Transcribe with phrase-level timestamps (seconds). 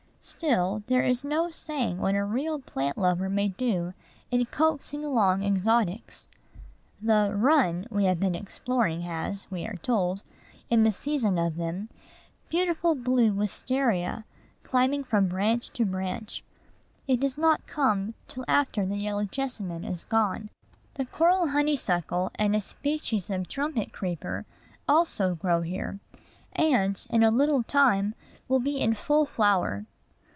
[0.23, 3.95] Still there is no saying what a real plant lover may do
[4.29, 6.29] in coaxing along exotics.
[7.01, 10.21] The "run" we have been exploring has, we are told,
[10.69, 11.89] in the season of them,
[12.49, 14.23] beautiful blue wisteria
[14.61, 16.43] climbing from branch to branch.
[17.07, 20.51] It does not come till after the yellow jessamine is gone.
[20.93, 24.45] The coral honeysuckle and a species of trumpet creeper
[24.87, 25.99] also grow here,
[26.53, 28.13] and, in a little time,
[28.47, 29.87] will be in full flower.